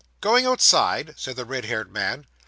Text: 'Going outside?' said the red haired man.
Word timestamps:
'Going 0.19 0.47
outside?' 0.47 1.13
said 1.15 1.35
the 1.35 1.45
red 1.45 1.65
haired 1.65 1.91
man. 1.91 2.25